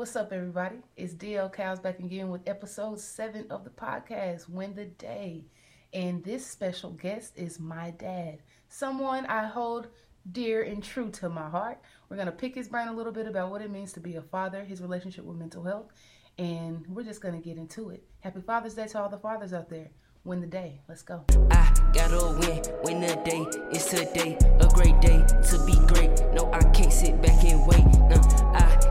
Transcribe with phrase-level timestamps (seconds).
[0.00, 0.76] What's up, everybody?
[0.96, 5.44] It's DL Cows back again with episode seven of the podcast, Win the Day.
[5.92, 8.38] And this special guest is my dad,
[8.70, 9.88] someone I hold
[10.32, 11.82] dear and true to my heart.
[12.08, 14.16] We're going to pick his brain a little bit about what it means to be
[14.16, 15.92] a father, his relationship with mental health,
[16.38, 18.02] and we're just going to get into it.
[18.20, 19.90] Happy Father's Day to all the fathers out there.
[20.24, 20.80] Win the day.
[20.88, 21.26] Let's go.
[21.50, 23.44] I gotta win, win the day.
[23.70, 26.10] It's today, a great day to be great.
[26.32, 27.84] No, I can't sit back and wait.
[27.84, 28.20] No,
[28.54, 28.89] I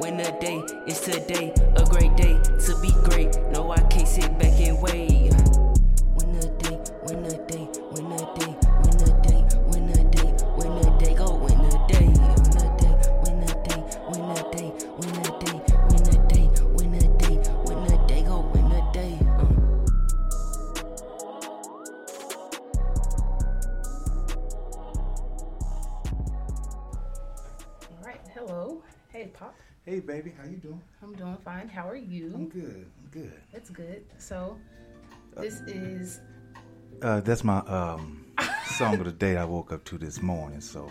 [0.00, 0.62] win the day.
[0.86, 3.38] is today, a great day to be great.
[3.52, 5.69] No, I can't sit back and wait.
[30.30, 30.82] Baby, how you doing?
[31.02, 31.68] I'm doing fine.
[31.68, 32.32] How are you?
[32.34, 32.86] I'm good.
[33.02, 33.32] I'm good.
[33.52, 34.04] That's good.
[34.18, 34.58] So,
[35.36, 36.20] this is
[37.02, 38.26] Uh, that's my um
[38.64, 40.60] song of the day I woke up to this morning.
[40.60, 40.88] So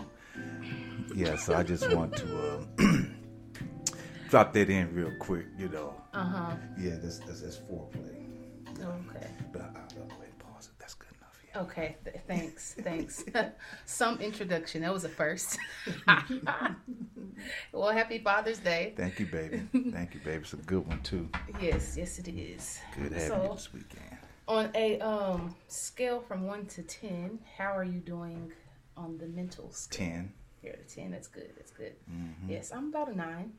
[1.14, 3.14] yeah, so I just want to um,
[4.28, 5.46] drop that in real quick.
[5.56, 5.94] You know.
[6.12, 6.56] uh huh.
[6.78, 8.26] Yeah, that's that's, that's Fourplay.
[8.78, 9.26] Okay.
[9.52, 10.78] But I, I'll go ahead and pause it.
[10.78, 11.39] That's good enough.
[11.39, 11.39] Yeah.
[11.56, 13.24] Okay, th- thanks, thanks.
[13.84, 14.82] Some introduction.
[14.82, 15.58] That was a first.
[17.72, 18.94] well, happy Father's Day.
[18.96, 19.62] Thank you, baby.
[19.90, 20.42] Thank you, baby.
[20.42, 21.28] It's a good one too.
[21.60, 22.78] Yes, yes, it is.
[22.94, 24.16] Good having So- you this weekend.
[24.48, 28.50] On a um scale from one to ten, how are you doing
[28.96, 29.98] on the mental scale?
[30.08, 31.10] Ten, Here to ten.
[31.12, 31.50] That's good.
[31.56, 31.94] That's good.
[32.10, 32.50] Mm-hmm.
[32.50, 33.52] Yes, I'm about a nine.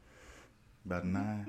[0.85, 1.45] about a 9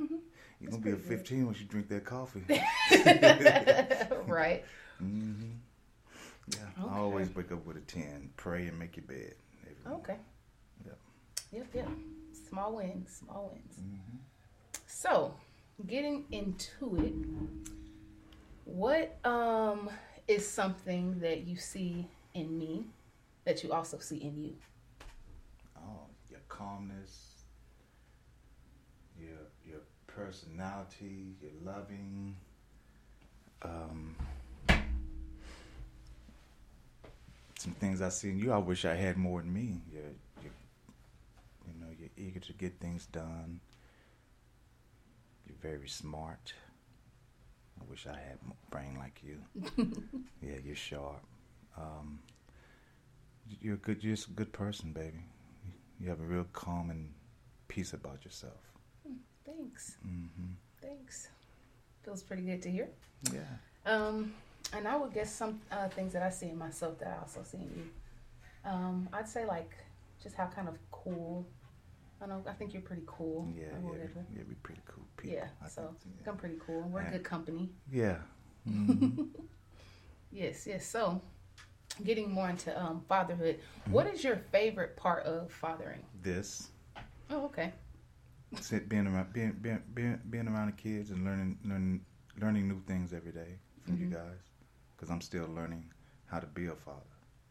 [0.61, 1.09] You're gonna be a Mm-hmm.
[1.09, 1.19] good.
[1.19, 2.45] fifteen once you drink that coffee.
[4.27, 4.65] right.
[4.98, 5.51] hmm
[6.48, 6.95] Yeah, Okay.
[6.95, 8.31] I always wake up with a ten.
[8.37, 9.35] Pray and make your bed.
[9.87, 10.17] Okay.
[10.85, 10.98] Yep.
[11.53, 11.67] Yep.
[11.75, 11.89] Yep.
[12.48, 13.23] Small wins.
[13.25, 13.77] Small wins.
[13.81, 14.17] Mm-hmm.
[14.87, 15.35] So,
[15.87, 17.15] getting into it,
[18.65, 19.91] what um
[20.29, 22.86] is something that you see in me
[23.45, 24.55] that you also see in you?
[25.77, 27.42] Oh, your calmness,
[29.19, 32.36] your your personality, your loving.
[33.63, 34.17] Um,
[37.62, 39.80] some things I see in you, I wish I had more in me.
[39.90, 40.02] You're,
[40.42, 40.52] you're,
[41.67, 43.61] you know, you're eager to get things done.
[45.46, 46.52] You're very smart.
[47.80, 49.39] I wish I had a brain like you.
[50.42, 51.23] yeah, you're sharp.
[51.77, 52.18] Um,
[53.61, 55.24] you're a good, you're just a good person, baby.
[56.00, 57.12] You have a real calm and
[57.68, 58.61] peace about yourself.
[59.44, 59.96] Thanks.
[60.02, 61.29] hmm Thanks.
[62.05, 62.89] Feels pretty good to hear.
[63.33, 63.40] Yeah.
[63.86, 64.34] Um,
[64.73, 67.43] and I would guess some uh, things that I see in myself that I also
[67.43, 67.85] see in you.
[68.65, 69.73] Um, I'd say like
[70.23, 71.47] just how kind of cool.
[72.21, 72.43] I know.
[72.49, 73.49] I think you're pretty cool.
[73.57, 75.37] Yeah, yeah, we- yeah, we pretty cool people.
[75.37, 75.49] Yeah.
[75.65, 76.83] I So think, think I'm pretty cool.
[76.83, 77.11] We're Yeah.
[77.13, 77.71] good company.
[77.91, 78.19] yeah.
[78.69, 79.29] Mhm.
[80.31, 80.87] Yes, yes.
[80.87, 81.21] So,
[82.05, 83.93] getting more into um, fatherhood, Mm-hmm.
[83.93, 86.05] what is your favorite part of fathering?
[86.23, 86.71] this,
[87.29, 87.73] Oh, okay.
[88.61, 92.05] sit, being around, being, being, being, being around the kids and learning, learning,
[92.41, 94.13] learning new things every day from you Mhm.
[94.13, 94.52] guys,
[95.02, 95.90] because I'm still learning
[96.27, 97.01] how to be a father,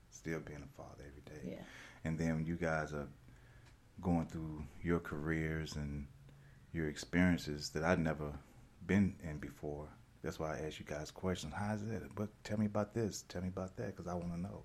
[0.10, 1.58] still being a father every day.
[1.58, 1.64] Yeah.
[2.06, 3.10] and then you guys are
[4.02, 6.08] going through your careers and
[6.72, 8.32] your experiences that I'd never
[8.88, 9.90] been in before.
[10.24, 11.54] That's why I ask you guys questions.
[11.54, 12.04] How's it?
[12.16, 13.26] But tell me about this.
[13.28, 14.64] Tell me about that, because I want to know.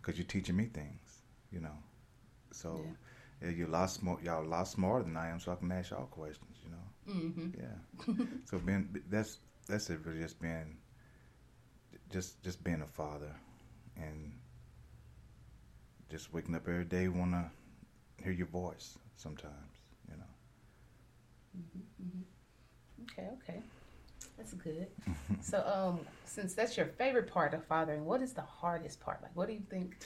[0.00, 1.22] Because you're teaching me things,
[1.52, 1.76] you know.
[2.52, 2.80] So
[3.42, 3.50] yeah.
[3.50, 4.22] you're a lot smart.
[4.22, 6.56] Y'all a lot smarter than I am, so I can ask y'all questions.
[6.64, 7.20] You know.
[7.20, 7.60] Mm-hmm.
[7.60, 8.24] Yeah.
[8.50, 9.38] so being that's
[9.68, 10.00] that's it.
[10.04, 10.76] Really, just being
[12.10, 13.34] just just being a father
[13.96, 14.32] and
[16.10, 17.50] just waking up every day want to
[18.22, 18.98] hear your voice.
[19.16, 19.54] Sometimes,
[20.10, 20.24] you know.
[23.04, 23.60] Okay, okay.
[24.36, 24.88] That's good.
[25.40, 29.22] so, um, since that's your favorite part of fathering, what is the hardest part?
[29.22, 29.96] Like, what do you think?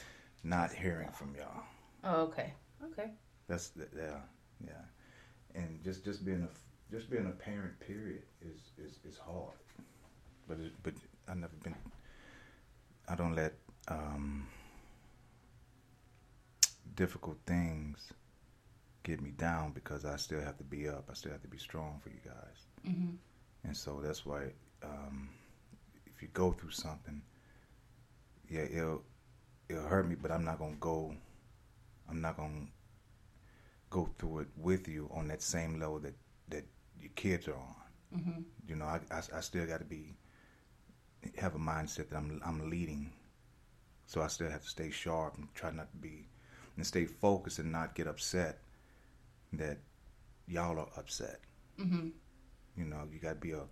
[0.45, 1.63] Not hearing from y'all.
[2.05, 2.55] Oh, okay,
[2.93, 3.11] okay.
[3.49, 4.21] That's the, yeah,
[4.65, 4.73] yeah.
[5.55, 9.59] And just just being a just being a parent period is is, is hard.
[10.49, 10.95] But it, but
[11.31, 11.77] I never been.
[13.09, 13.55] I don't let
[13.89, 14.47] um,
[16.95, 18.13] difficult things
[19.03, 21.09] get me down because I still have to be up.
[21.11, 22.67] I still have to be strong for you guys.
[22.87, 23.15] Mm-hmm.
[23.65, 25.29] And so that's why um,
[26.07, 27.23] if you go through something,
[28.49, 29.03] yeah, it'll
[29.69, 31.15] it'll hurt me, but I'm not gonna go.
[32.09, 32.67] I'm not gonna
[33.89, 36.15] go through it with you on that same level that
[36.49, 36.65] that
[37.01, 38.19] your kids are on.
[38.19, 38.41] Mm-hmm.
[38.67, 40.17] You know, I, I, I still got to be
[41.39, 43.13] have a mindset that I'm I'm leading,
[44.07, 46.29] so I still have to stay sharp and try not to be
[46.77, 48.59] and stay focused and not get upset
[49.53, 49.79] that
[50.47, 51.41] y'all are upset.
[51.81, 52.09] Mm-hmm.
[52.77, 53.63] You know, you got to be a,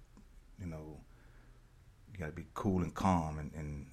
[0.60, 0.98] you know,
[2.12, 3.86] you got to be cool and calm and, and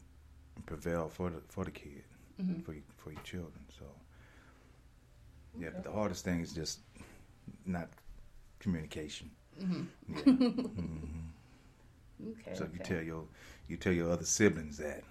[0.65, 2.03] prevail for the for the kid,
[2.41, 2.61] Mm-hmm.
[2.61, 3.63] for your, for your children.
[3.79, 3.85] So,
[5.57, 5.75] yeah, Okay.
[5.75, 6.79] but the hardest thing is just
[7.65, 7.89] not
[8.59, 9.31] communication.
[9.61, 9.83] Mm-hmm.
[10.15, 10.63] Yeah.
[12.21, 12.55] Okay.
[12.55, 12.73] So okay.
[12.73, 13.23] you tell your
[13.67, 15.03] you tell your other siblings that.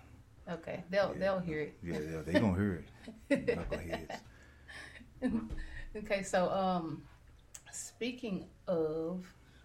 [0.49, 0.85] Okay.
[0.91, 1.19] They'll Yeah.
[1.19, 1.79] they'll hear it.
[1.83, 2.85] Yeah, they, they gonna hear
[3.31, 3.47] it.
[3.47, 4.21] Knuckleheads.
[5.97, 7.03] Okay, so um
[7.73, 9.25] speaking of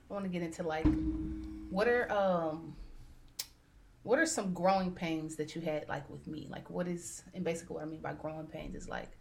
[0.09, 0.85] I want to get into like
[1.69, 2.75] what are um
[4.03, 6.47] what are some growing pains that you had like with me?
[6.49, 9.11] Like what is and basically what I mean by growing pains is like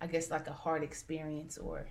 [0.00, 1.86] I guess like a hard experience or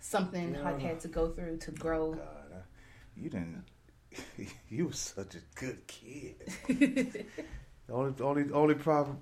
[0.00, 0.78] something I Yeah.
[0.78, 2.14] had to go through to grow.
[2.14, 2.60] God, I,
[3.16, 3.64] you didn't.
[4.68, 6.36] you was such a good kid.
[7.86, 9.18] The only, only, only problem,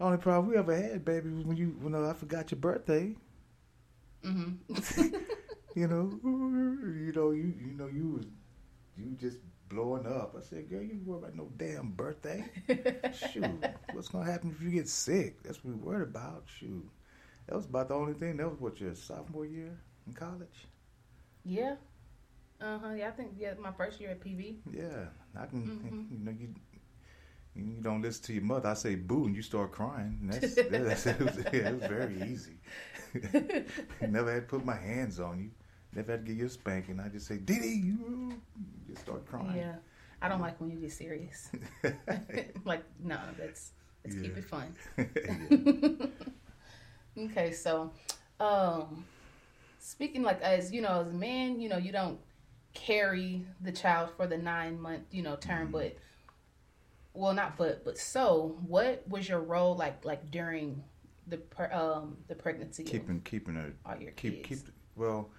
[0.00, 3.14] only problem we ever had, baby, was when you, when uh, I forgot your birthday.
[4.24, 5.08] Mm-hmm.
[5.74, 8.26] You know, you know, you, you know, you was,
[8.96, 9.38] you just
[9.68, 10.34] blowing up.
[10.36, 12.44] I said, girl, you worry about no damn birthday.
[13.12, 15.42] Shoot, what's gonna happen if you get sick?
[15.44, 16.44] That's what we worried about.
[16.46, 16.88] Shoot,
[17.46, 18.38] that was about the only thing.
[18.38, 20.66] That was what your sophomore year in college.
[21.44, 21.76] yeah.
[22.60, 22.92] Uh-huh.
[22.96, 24.56] Yeah, I think yeah, my first year at PV.
[24.72, 25.06] Yeah,
[25.36, 25.62] I can.
[25.62, 26.10] Mhm.
[26.12, 26.54] You know, you
[27.54, 28.68] you don't listen to your mother.
[28.68, 30.18] I say boo, and you start crying.
[30.22, 32.58] And that's, that's it, was, yeah, it was very easy.
[34.08, 35.50] Never had to put my hands on you.
[35.94, 37.00] Never had to give you a spanking.
[37.00, 38.40] I just say, Diddy, you
[38.88, 39.56] just start crying.
[39.56, 39.76] Yeah.
[40.20, 41.50] I don't like when you get serious.
[42.64, 43.72] like, no, that's
[44.04, 44.74] let's keep it fun.
[47.16, 47.90] Okay, so
[48.40, 49.04] um
[49.80, 52.18] speaking like as you know, as a man, you know, you don't
[52.74, 55.72] carry the child for the nine month, you know, term, Mhm.
[55.72, 55.96] but
[57.14, 60.84] well not but but so what was your role like like during
[61.26, 61.40] the
[61.76, 64.62] um the pregnancy keeping keeping a all your keep kids?
[64.62, 64.72] keep.
[64.94, 65.30] Well,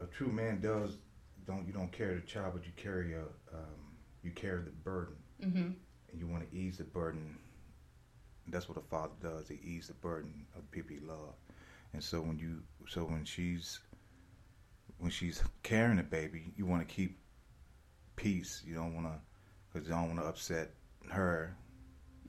[0.00, 0.98] a true man does
[1.46, 5.16] don't you don't carry the child, but you carry a um, you carry the burden.
[5.42, 5.58] mm-hmm.
[6.10, 7.38] and you want to ease the burden.
[8.48, 9.48] That's what a father does.
[9.48, 11.34] He ease the burden of the people he love.
[11.92, 13.80] And so when you, so when she's,
[14.98, 17.18] when she's carrying a baby, you want to keep
[18.16, 18.62] peace.
[18.66, 19.18] You don't want to,
[19.72, 20.70] because you don't want to upset
[21.10, 21.56] her.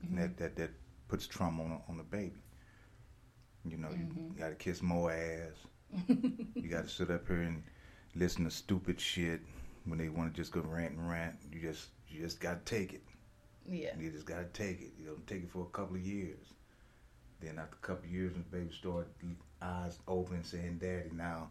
[0.02, 0.70] And that, that that
[1.08, 2.42] puts trauma on on the baby.
[3.64, 4.38] You know, you, Mhm.
[4.38, 5.54] got to kiss more ass.
[6.08, 7.62] you got to sit up here and
[8.14, 9.40] listen to stupid shit
[9.84, 11.36] when they want to just go rant and rant.
[11.52, 13.02] You just you just got to take it.
[13.68, 13.90] yeah.
[13.98, 14.92] You just gotta take it.
[14.98, 16.54] You don't take it for a couple of years.
[17.40, 19.08] Then after a couple of years, when the baby start
[19.60, 21.50] eyes open, saying "Daddy," now,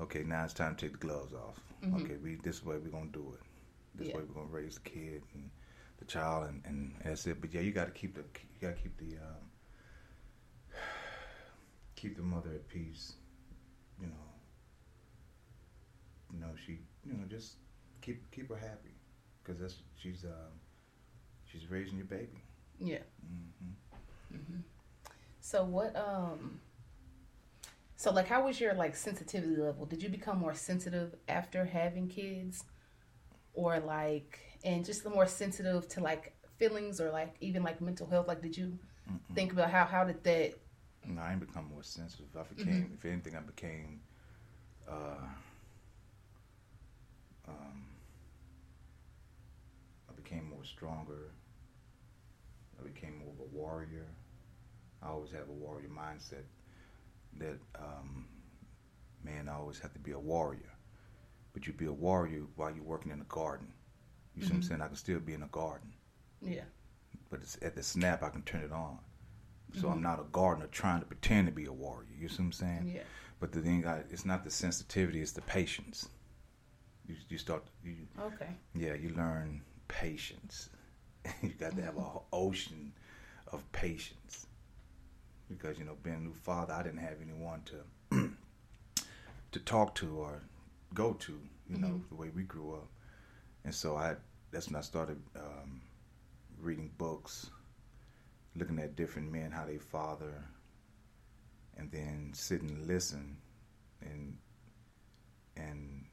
[0.00, 1.60] okay, now it's time to take the gloves off.
[1.82, 2.02] Mhm.
[2.04, 3.40] Okay, we this way we're gonna do it.
[3.94, 4.16] This Yeah.
[4.16, 5.50] way we're gonna raise the kid and
[5.98, 7.40] the child, and, and that's it.
[7.40, 9.50] But yeah, you gotta keep the you gotta keep the um,
[11.96, 13.14] keep the mother at peace.
[14.00, 14.28] You know,
[16.32, 17.56] you know she, you know, just
[18.00, 18.94] keep keep her happy
[19.42, 20.60] because that's she's um,
[21.44, 22.42] she's raising your baby.
[22.78, 22.98] Yeah.
[23.26, 23.72] hmm
[24.36, 24.60] hmm
[25.40, 26.60] So what um
[28.00, 29.86] so like how was your like sensitivity level?
[29.86, 32.64] Did you become more sensitive after having kids?
[33.54, 38.08] Or like and just the more sensitive to like feelings or like even like mental
[38.08, 38.28] health?
[38.28, 38.78] Like did you
[39.10, 39.36] Mm-mm.
[39.36, 40.54] think about how how did that
[41.06, 42.26] No, I ain't become more sensitive.
[42.36, 44.00] I became, if anything, I became,
[44.88, 45.26] uh,
[47.48, 47.84] um,
[50.08, 51.32] I became more stronger.
[52.80, 54.06] I became more of a warrior.
[55.02, 56.44] I always have a warrior mindset.
[57.38, 58.26] That um,
[59.24, 60.72] man, I always have to be a warrior.
[61.52, 63.72] But you be a warrior while you're working in a garden.
[64.36, 64.68] You see what I'm Mhm.
[64.68, 64.82] saying?
[64.82, 65.92] I can still be in a garden
[66.42, 66.64] yeah.
[67.28, 68.98] but it's at the snap I can turn it on.
[69.74, 69.92] So Mhm.
[69.92, 72.08] I'm not a gardener trying to pretend to be a warrior.
[72.18, 72.88] You see what I'm saying?
[72.88, 73.02] Yeah.
[73.40, 76.08] But the thing, I, it's not the sensitivity; it's the patience.
[77.06, 78.56] You, you start, you, Okay.
[78.74, 80.70] yeah, you learn patience.
[81.42, 82.92] you got to have a whole ocean
[83.48, 84.46] of patience
[85.50, 88.30] because you know, being a new father, I didn't have anyone to
[89.52, 90.40] to talk to or
[90.94, 91.40] go to.
[91.68, 92.08] You know, Mhm.
[92.08, 92.88] the way we grew up,
[93.64, 94.16] and so I
[94.50, 95.82] that's when I started um,
[96.60, 97.50] reading books,
[98.56, 100.44] looking at different men how they father,
[101.76, 103.36] and then sit and listen,
[104.00, 104.36] and
[105.56, 106.06] and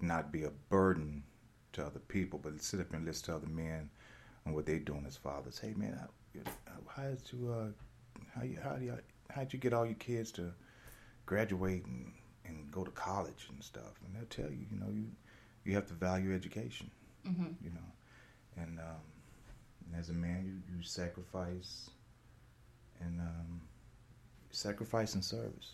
[0.00, 1.22] not be a burden
[1.72, 3.88] to other people, but sit up and listen to other men
[4.44, 5.58] and what they're doing as fathers.
[5.58, 7.68] Hey man, how, how did you uh,
[8.34, 8.98] how you how do you
[9.30, 10.52] how'd you get all your kids to
[11.26, 12.12] graduate and,
[12.44, 13.94] and go to college and stuff?
[14.04, 15.06] And they'll tell you, you know, you
[15.64, 16.90] you have to value education,
[17.24, 17.54] Mhm.
[17.62, 17.88] you know,
[18.56, 19.00] and, um,
[19.86, 21.88] and as a man, you, you sacrifice
[23.00, 23.60] and um,
[24.50, 25.72] sacrifice and service.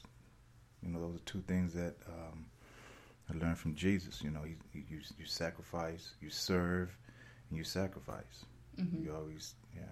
[0.83, 2.47] You know, those are two things that um,
[3.31, 4.23] I learned from Jesus.
[4.23, 4.57] You know, he,
[4.91, 6.97] you you sacrifice, you serve,
[7.49, 8.45] and you sacrifice.
[8.79, 9.05] Mhm.
[9.05, 9.83] You always, yeah.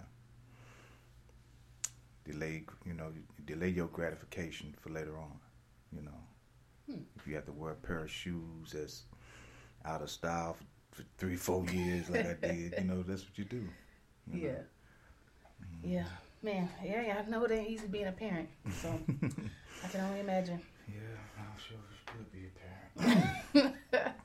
[2.30, 3.12] Delay, you know,
[3.44, 5.38] delay your gratification for later on.
[5.94, 6.20] You know,
[6.90, 7.02] Hmm.
[7.16, 9.04] if you have to wear a pair of shoes that's
[9.84, 10.54] out of style
[10.90, 13.68] for, for three, four years, like I did, you know, that's what you do.
[14.32, 14.48] you know.
[14.48, 14.62] Yeah.
[15.82, 16.04] Yeah.
[16.42, 18.48] Man, yeah, yeah, I know it ain't easy being a parent.
[18.80, 18.88] So
[19.84, 20.60] I can only imagine.
[20.88, 23.74] Yeah, I'm sure you could be a parent.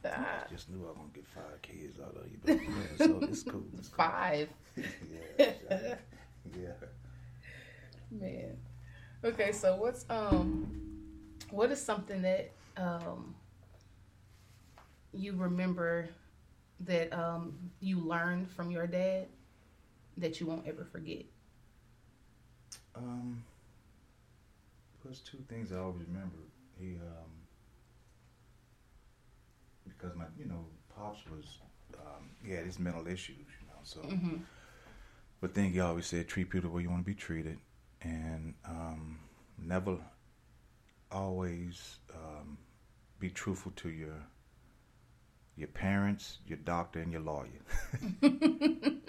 [0.52, 3.44] Just knew I was gonna get five kids out of you, but yeah, so it's
[3.44, 3.64] cool.
[3.78, 4.06] It's cool.
[4.06, 4.50] Five.
[4.76, 4.84] yeah,
[5.70, 5.96] yeah,
[6.56, 6.72] yeah.
[8.12, 8.58] Man.
[9.24, 10.70] Okay, so what's um
[11.50, 13.36] what is something that um
[15.14, 16.10] you remember
[16.82, 19.28] that um you learned from your dad
[20.18, 21.24] that you won't ever forget?
[22.96, 23.44] Um,
[25.04, 26.38] there's two things I always remember.
[26.80, 27.32] He, um,
[29.88, 30.66] because my, you know,
[30.96, 31.46] pops was,
[31.96, 34.00] um, he had his mental issues, you know, so.
[34.02, 34.38] Mm-hmm.
[35.40, 37.58] But then he always said, treat people the way you want to be treated,
[38.02, 39.20] and um,
[39.58, 39.98] never,
[41.12, 42.58] always um,
[43.20, 44.16] be truthful to your
[45.58, 47.50] your parents, your doctor, and your lawyer.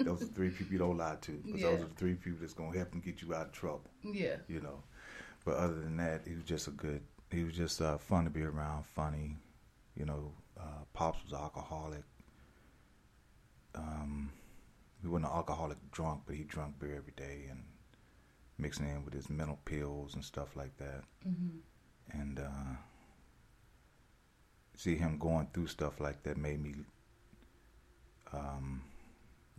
[0.01, 1.71] those are three people you don't lie to, but Yeah.
[1.71, 3.91] those are the three people that's gonna help and get you out of trouble.
[4.03, 4.37] Yeah.
[4.49, 4.83] You know.
[5.45, 7.03] But other than that, he was just a good.
[7.31, 9.37] He was just uh, fun to be around, funny.
[9.97, 12.03] You know, uh, pops was an alcoholic.
[13.75, 14.31] Um,
[15.01, 17.63] he wasn't an alcoholic drunk, but he drank beer every day and
[18.63, 21.03] mixing in with his mental pills and stuff like that.
[21.29, 22.21] Mm-hmm.
[22.21, 22.77] And uh,
[24.77, 26.75] see him going through stuff like that made me.
[28.33, 28.83] Um,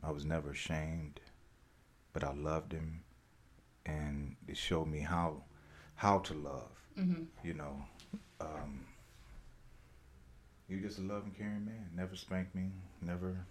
[0.02, 1.20] I was never ashamed,
[2.14, 3.04] but I loved him,
[3.86, 5.44] and it showed me how
[5.96, 6.72] how to love.
[6.98, 7.24] Mm-hmm.
[7.44, 7.86] You know,
[8.42, 8.86] um,
[10.68, 11.90] he was just a loving, caring man.
[11.96, 12.72] Never spanked me.
[13.02, 13.46] Never.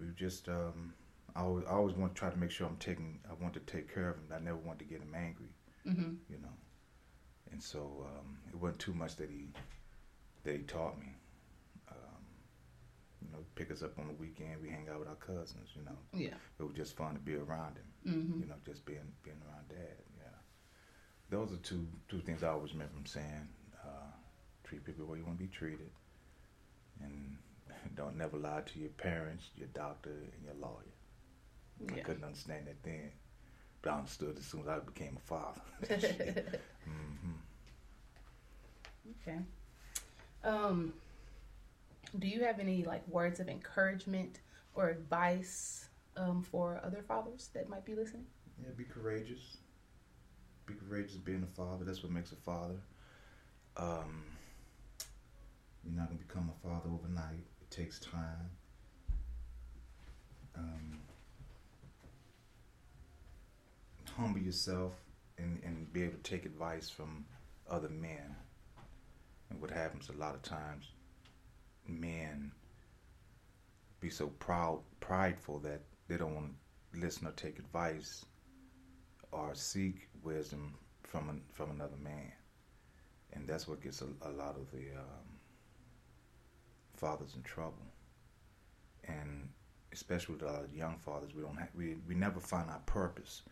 [0.00, 0.48] We just.
[0.48, 0.94] Um,
[1.36, 3.20] I always, I always want to try to make sure I'm taking.
[3.30, 4.24] I want to take care of him.
[4.34, 5.54] I never want to get him angry
[5.86, 6.12] Mm-hmm.
[6.28, 6.52] you know.
[7.52, 9.48] And so um, it wasn't too much that he
[10.44, 11.06] that he taught me.
[11.90, 12.22] Um,
[13.22, 14.60] you know, pick us up on the weekend.
[14.62, 15.70] We hang out with our cousins.
[15.74, 16.34] You know, Yeah.
[16.58, 18.12] it was just fun to be around him.
[18.14, 18.40] Mm-hmm.
[18.40, 19.96] You know, just being being around dad.
[20.18, 20.36] Yeah,
[21.30, 23.48] those are two two things I always remember him saying.
[23.82, 24.10] Uh,
[24.64, 25.90] treat people the way you want to be treated,
[27.02, 27.36] and
[27.96, 30.94] don't never lie to your parents, your doctor, and your lawyer.
[31.88, 33.10] I couldn't understand that then,
[33.82, 35.60] but I understood as soon as I became a father.
[36.84, 37.30] hmm
[39.22, 39.38] Okay.
[40.44, 40.92] Um,
[42.18, 44.40] do you have any like words of encouragement
[44.74, 48.26] or advice um, for other fathers that might be listening?
[48.62, 49.58] Yeah, be courageous.
[50.66, 51.84] Be courageous being a father.
[51.84, 52.76] That's what makes a father.
[53.76, 54.24] Um,
[55.84, 57.46] you're not gonna become a father overnight.
[57.62, 58.50] It takes time.
[60.56, 60.98] Um,
[64.16, 64.92] humble yourself
[65.38, 67.24] and, and be able to take advice from
[67.70, 68.36] other men.
[69.50, 70.86] And what happens a lot of times,
[71.86, 72.52] men
[74.00, 76.52] be so proud, prideful that they don't want
[76.92, 78.24] to listen or take advice
[79.32, 82.32] or seek wisdom from an, from another man,
[83.32, 85.38] and that's what gets a, a lot of the um,
[86.96, 87.86] fathers in trouble,
[89.04, 89.48] and
[89.92, 93.42] especially with of young fathers, we don't we we never find our purpose.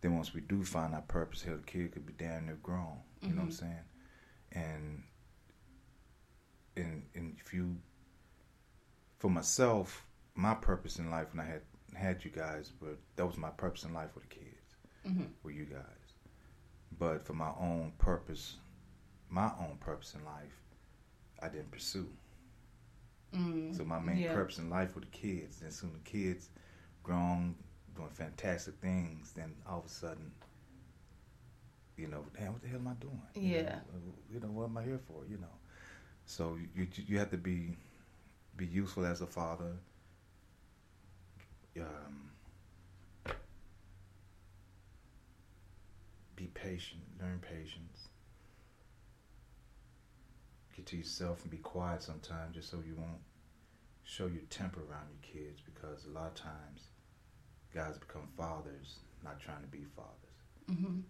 [0.00, 2.98] Then once we do find our purpose, hell, the kid could be damn near grown.
[3.20, 3.52] You know what I'm Mhm.
[3.52, 3.84] saying?
[4.52, 5.02] And
[6.76, 7.76] and and if you
[9.18, 11.62] for myself, my purpose in life when I had
[11.94, 14.76] had you guys, but that was my purpose in life with the kids,
[15.06, 15.24] Mm-hmm.
[15.42, 16.12] with you guys.
[16.98, 18.56] But for my own purpose,
[19.28, 20.62] my own purpose in life,
[21.42, 22.08] I didn't pursue.
[23.32, 24.32] Mm, So my main yeah.
[24.34, 25.58] purpose in life with the kids.
[25.58, 26.48] Then soon the kids
[27.02, 27.56] grown,
[27.98, 29.32] doing fantastic things.
[29.34, 30.30] Then all of a sudden,
[31.96, 33.20] you know, damn, what the hell am I doing?
[33.34, 33.74] You Yeah.
[33.74, 35.24] know, you know what am I here for?
[35.28, 35.54] You know,
[36.26, 37.76] so you you, you have to be
[38.56, 39.72] be useful as a father.
[41.80, 42.30] Um,
[46.34, 47.02] be patient.
[47.20, 48.08] Learn patience.
[50.76, 53.22] Get to yourself and be quiet sometimes, just so you won't
[54.04, 56.88] show your temper around your kids because a lot of times
[57.74, 60.14] guys become fathers not trying to be fathers
[60.70, 61.00] Mm-hmm.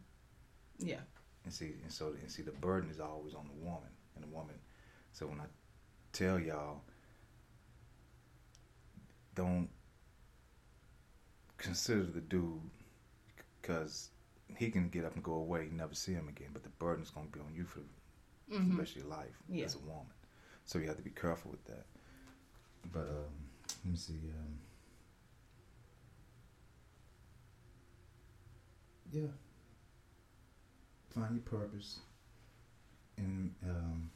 [0.78, 1.00] Yeah.
[1.44, 4.28] and see and so and see the burden is always on the woman and the
[4.28, 4.54] woman
[5.12, 5.44] so when i
[6.12, 6.80] tell y'all
[9.34, 9.68] don't
[11.56, 12.60] consider the dude
[13.60, 14.10] because
[14.56, 16.48] he can get up and go away, you never see him again.
[16.52, 17.80] But the burden's gonna be on you for
[18.48, 18.78] the Mhm.
[18.78, 19.66] rest of your life Yeah.
[19.66, 20.12] as a woman.
[20.64, 21.86] So you have to be careful with that.
[22.92, 24.14] But um, let me see.
[24.14, 24.58] Um,
[29.12, 29.28] yeah,
[31.14, 31.98] find your purpose
[33.16, 34.10] and um,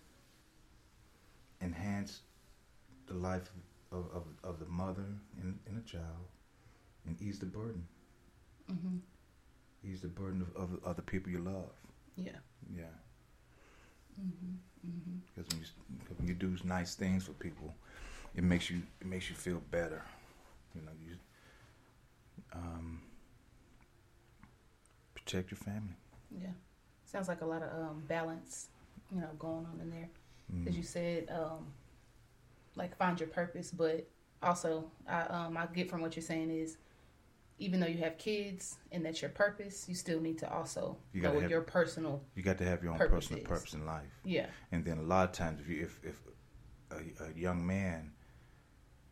[1.60, 2.20] enhance
[3.06, 3.42] the life
[3.90, 5.04] of, of, of the mother
[5.40, 6.26] and, and the child,
[7.06, 7.86] and ease the burden.
[8.70, 9.00] Mhm.
[9.84, 11.70] Ease the burden of, of, of the people you love.
[12.16, 12.38] Yeah.
[12.76, 12.84] Yeah.
[14.20, 14.56] Mhm.
[14.86, 15.20] Mhm.
[15.34, 15.66] Because when you
[16.18, 17.74] when you do nice things for people,
[18.36, 20.04] it makes you it makes you feel better.
[20.74, 21.16] You know, you
[22.52, 23.00] um,
[25.32, 25.94] protect your family.
[26.30, 26.48] Yeah.
[27.04, 28.68] Sounds like a lot of um, balance,
[29.14, 30.08] you know, going on in there.
[30.54, 30.68] Mm.
[30.68, 31.66] As you said, um,
[32.76, 34.06] like find your purpose, but
[34.42, 36.76] also I um I get from what you're saying is
[37.58, 41.22] even though you have kids and that's your purpose, you still need to also You
[41.22, 43.48] know have- your personal You got to have your own Purpose personal is.
[43.48, 44.46] purpose in life, yeah.
[44.72, 46.16] and then a lot of times, if you if if
[46.90, 48.12] a, a young man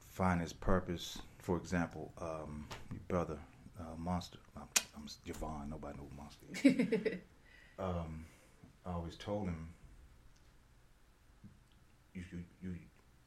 [0.08, 3.38] find his purpose, for example, um, your brother
[3.80, 4.62] uh, Monster, I'm,
[4.96, 5.70] I'm Javon.
[5.70, 7.20] Nobody knows Monster.
[7.78, 8.24] um,
[8.86, 9.68] I always told him,
[12.14, 12.74] you you, you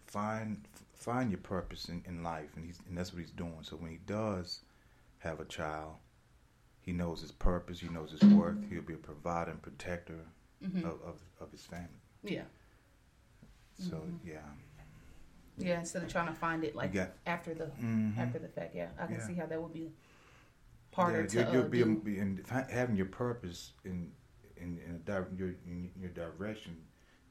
[0.05, 3.59] find find your purpose in, in life, and he's and that's what he's doing.
[3.61, 4.61] So when he does
[5.19, 5.93] have a child,
[6.81, 8.57] he knows his purpose, he knows his worth.
[8.69, 10.19] He'll be a provider and protector
[10.63, 10.79] Mhm.
[10.85, 11.87] of, of of his family.
[12.23, 12.43] Yeah.
[13.79, 14.19] So Mhm.
[14.25, 14.39] yeah,
[15.57, 18.17] Yeah, instead of trying to find it like got- after the Mhm.
[18.17, 18.75] after the fact.
[18.75, 19.27] Yeah, I can Yeah.
[19.27, 19.91] see how that would be
[20.97, 21.95] yeah, to you'll, you'll uh, be, do.
[22.03, 24.11] be in, having your purpose in
[24.57, 26.77] in, in, di- your in your direction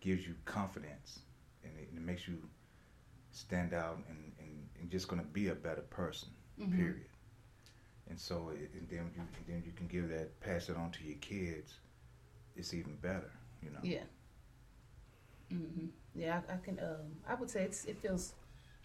[0.00, 1.20] gives you confidence
[1.64, 2.38] and it, and it makes you
[3.30, 6.28] stand out and, and, and just going to be a better person.
[6.60, 6.76] Mhm.
[6.76, 7.06] Period.
[8.10, 10.90] And so, it, and then you and then you can give that, pass it on
[10.90, 11.74] to your kids.
[12.56, 13.30] It's even better,
[13.62, 13.78] you know.
[13.82, 14.02] Yeah.
[15.50, 16.78] hmm Yeah, I, I can.
[16.80, 18.34] Um, I would say it's it feels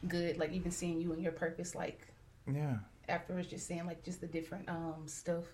[0.07, 0.37] good.
[0.37, 2.07] Like even seeing you and your purpose, like
[2.51, 2.77] Yeah.
[3.09, 5.45] Afterwards, just saying like just the different um stuff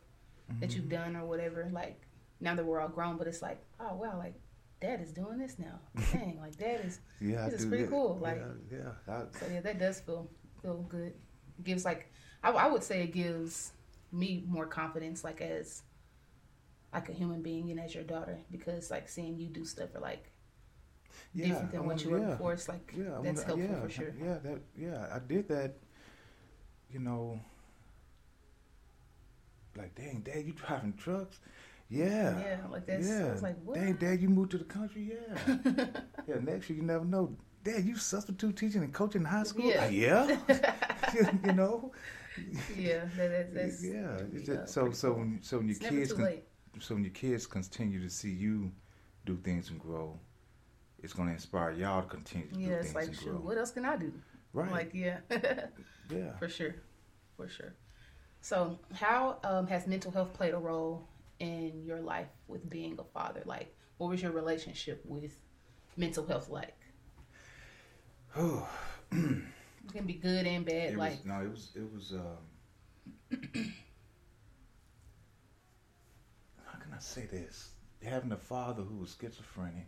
[0.60, 0.76] that Mm-hmm.
[0.76, 1.70] you've done or whatever.
[1.72, 2.02] Like
[2.42, 4.34] now that we're all grown, but it's like, oh wow, like
[4.82, 5.80] dad is doing this now.
[6.12, 7.00] Dang, like dad is.
[7.22, 7.90] Yeah, This is pretty that.
[7.92, 9.14] cool, like- yeah, yeah.
[9.14, 10.30] I, So yeah, that does feel
[10.62, 11.14] feel good.
[11.58, 12.12] It gives like
[12.44, 13.72] I, I would say it gives
[14.12, 15.82] me more confidence, like as
[16.94, 20.00] like a human being and as your daughter, because like seeing you do stuff or
[20.02, 20.30] like
[21.34, 22.32] yeah, different than what you were yeah.
[22.32, 22.54] before.
[22.54, 24.14] It's like Yeah, that's wanna- helpful yeah, for sure.
[24.22, 25.78] Yeah, that yeah, I did that.
[26.94, 27.40] You know,
[29.76, 31.40] like dang, Dad, you driving trucks?
[31.90, 33.08] Yeah, Yeah, like that's.
[33.08, 33.28] yeah.
[33.28, 33.76] I was like, what?
[33.76, 35.12] Dang, Dad, you moved to the country?
[35.14, 35.56] Yeah,
[36.28, 36.36] yeah.
[36.42, 37.36] Next year, you never know.
[37.64, 39.66] Dad, you substitute teaching and coaching in high school?
[39.66, 39.84] Yeah.
[39.86, 40.38] Uh, yeah.
[41.46, 41.92] you know.
[42.78, 44.18] yeah, that, that, that's yeah.
[44.34, 46.42] It's just, so so when so when your It's kids con-
[46.80, 48.72] so when your kids continue to see you
[49.26, 50.20] do things and grow,
[51.02, 53.26] it's going to inspire y'all to continue to Yeah, do it's things like, and shoot,
[53.32, 53.40] grow.
[53.40, 54.14] what else can I do?
[54.54, 54.72] Right.
[54.72, 55.18] Like, yeah,
[56.10, 56.38] yeah.
[56.38, 56.76] for sure,
[57.36, 57.74] for sure.
[58.42, 61.08] So, how um, has mental health played a role
[61.40, 63.42] in your life with being a father?
[63.46, 65.36] Like, what was your relationship with
[65.98, 66.76] mental health like?
[68.36, 68.68] Oh,
[69.12, 70.94] It can be good and bad.
[70.94, 72.12] it like, was no, it was it was.
[72.14, 73.74] Um,
[76.66, 77.70] how can I say this?
[78.04, 79.88] Having a father who was schizophrenic,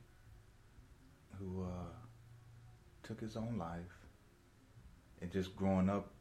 [1.39, 1.93] who uh,
[3.03, 4.04] took his own life,
[5.21, 6.11] and just growing up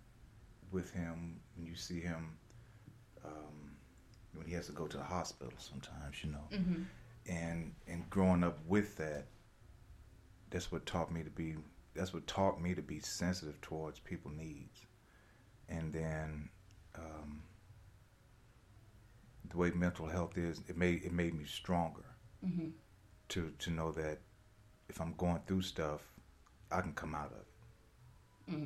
[0.70, 2.36] with him, when you see him,
[3.24, 3.76] um,
[4.34, 6.82] when he has to go to the hospital sometimes, you know, hmm
[7.26, 9.24] and and growing up with that,
[10.50, 11.56] that's what taught me to be.
[11.94, 14.84] That's what taught me to be sensitive towards people's needs,
[15.68, 16.48] and then
[16.96, 17.42] um,
[19.50, 22.04] the way mental health is, it made it made me stronger
[22.44, 22.68] hmm
[23.28, 24.18] to to know that
[24.88, 26.02] if I'm going through stuff,
[26.70, 27.46] I can come out of it,
[28.50, 28.64] hmm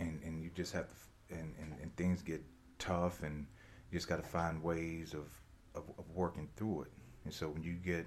[0.00, 0.96] and and you just have to,
[1.36, 2.42] and and, and things get
[2.80, 3.46] tough, and
[3.92, 5.28] you just got to find ways of,
[5.76, 6.92] of of working through it.
[7.26, 8.06] And so when you get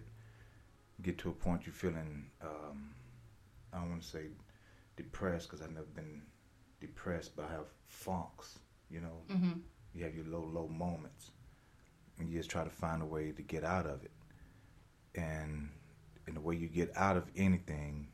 [1.04, 2.96] get to a point you're feeling, um,
[3.74, 4.28] I don't want to say
[4.98, 6.24] depressed because I've never been
[6.82, 8.60] depressed, but I have funks.
[8.90, 9.62] You know, hmm
[9.94, 11.32] you have your low low moments,
[12.20, 14.12] and you just try to find a way to get out of it.
[15.16, 15.70] And
[16.28, 18.10] and the way you get out of anything,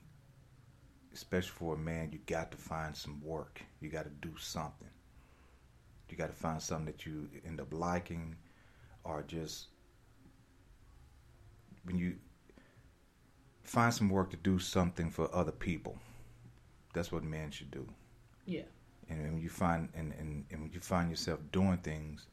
[1.19, 3.61] especially for a man, you got to find some work.
[3.81, 4.87] You got to do something.
[6.09, 8.35] You got to find something that you end up liking,
[9.03, 9.67] or just
[11.83, 12.15] when you
[13.63, 15.97] find some work to do something for other people.
[16.93, 17.85] That's what men should do.
[18.45, 18.67] Yeah.
[19.09, 22.27] And when you find and, and, and when you find yourself doing things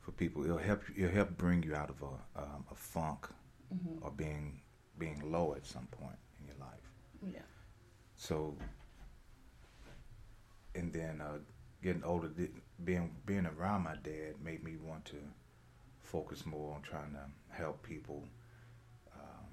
[0.00, 0.44] for people.
[0.44, 0.82] It'll help.
[0.96, 3.28] It'll help bring you out of a um, a funk
[3.72, 4.02] Mhm.
[4.02, 4.60] or being
[4.98, 6.86] being low at some point in your life.
[7.22, 7.46] Yeah.
[8.20, 8.54] So,
[10.74, 11.38] and then uh,
[11.82, 12.28] getting older,
[12.84, 15.16] being being around my dad made me want to
[16.02, 18.24] focus more on trying to help people,
[19.14, 19.48] um,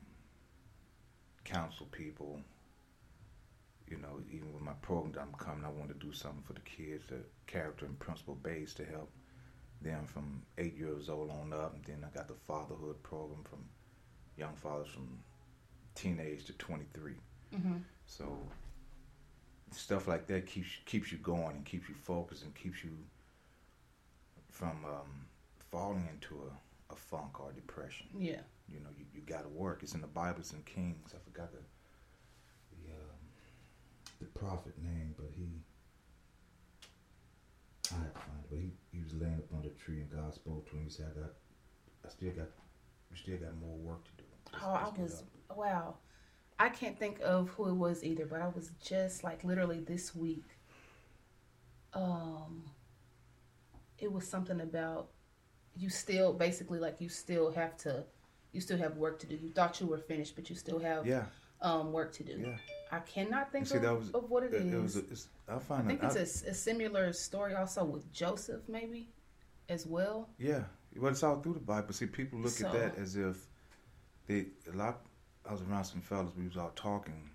[1.45, 2.41] counsel people.
[3.89, 6.51] You know, even with my program that I'm coming, I want to do something for
[6.51, 9.10] the kids, the character and principle based to help
[9.82, 11.73] them from eight years old on up.
[11.73, 13.63] And then I got the fatherhood program from
[14.36, 15.19] young fathers from
[15.95, 17.13] teenage to 23.
[17.53, 17.82] Mhm.
[18.07, 18.25] So
[19.71, 22.91] stuff like that keeps keeps you going and keeps you focused and keeps you
[24.49, 25.25] from um,
[25.71, 28.07] falling into a, a funk or depression.
[28.17, 28.39] Yeah.
[28.69, 29.81] You know, you, you got to work.
[29.83, 30.39] It's in the Bible.
[30.39, 31.13] It's in Kings.
[31.13, 31.59] I forgot the
[32.71, 33.19] the, um,
[34.19, 35.47] the prophet name, but he
[37.91, 38.49] I have to find it.
[38.49, 40.83] But he, he was laying up under a tree and God spoke to him.
[40.85, 41.33] He said, "I got,
[42.05, 42.47] I still got,
[43.11, 45.23] we still got more work to do." Let's- Oh, I let's get was
[45.55, 45.95] wow.
[46.59, 50.15] I can't think of who it was either, but I was just like literally this
[50.15, 50.45] week.
[51.93, 52.63] Um,
[53.99, 55.09] it was something about
[55.75, 58.03] you still basically like you still have to,
[58.51, 59.35] you still have work to do.
[59.35, 61.25] You thought you were finished, but you still have Yeah,
[61.61, 62.39] um work to do.
[62.39, 62.57] yeah.
[62.91, 64.73] I cannot think see, of, was- of what it It, is.
[64.73, 64.95] it was.
[64.95, 69.09] A, it's, I I think it's a, a similar story also with Joseph, maybe,
[69.69, 70.29] as well.
[70.39, 70.63] Yeah,
[70.95, 71.93] well, it's all through the Bible.
[71.93, 73.45] See, people look So- at that as if
[74.27, 75.01] they a lot.
[75.47, 76.31] I was around some fellas.
[76.38, 77.29] We was all talking,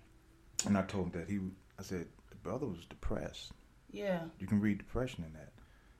[0.65, 1.39] and I told him that he.
[1.79, 3.51] I said the brother was depressed.
[3.91, 5.51] Yeah, You can read depression in that,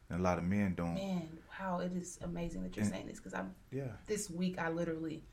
[0.10, 0.96] and a lot of men don't.
[0.96, 1.28] man,
[1.60, 3.92] wow, it is amazing that you're And- saying this because I'm Yeah.
[4.08, 5.24] this week I literally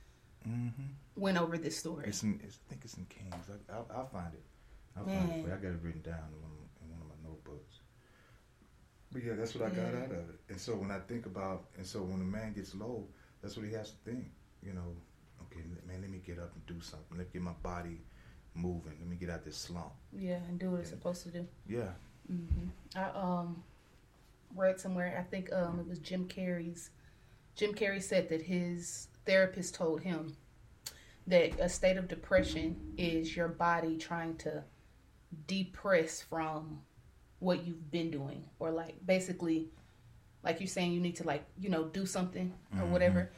[0.44, 0.68] hmm
[1.16, 2.04] went over this story.
[2.06, 2.40] It's in.
[2.44, 3.34] It's, I think it's in Kings.
[3.50, 4.42] I, I'll, I'll find it.
[4.96, 5.38] I'll find Man.
[5.40, 5.46] it.
[5.46, 7.80] I got it written down in one, of- in one of my notebooks.
[9.12, 10.40] But yeah, that's what I got out of it.
[10.50, 13.08] And so when I think about, and so when a man gets low,
[13.42, 14.30] that's what he has to think.
[14.62, 14.94] You know,
[15.52, 17.06] okay, man, let me get up and do something.
[17.10, 18.00] Let me get my body
[18.54, 18.96] moving.
[19.00, 19.92] Let me get out this slump.
[20.12, 21.46] Yeah, and do what it's supposed to do.
[21.68, 21.90] Yeah.
[22.28, 23.62] hmm I um
[24.54, 25.16] read somewhere.
[25.18, 26.90] I think um it was Jim Carrey's.
[27.56, 30.34] Jim Carrey said that his therapist told him
[31.26, 34.64] that a state of depression is your body trying to
[35.46, 36.80] depress from
[37.38, 39.68] what you've been doing, or like basically,
[40.42, 42.90] like you're saying, you need to like you know do something or Mhm.
[42.90, 43.30] whatever.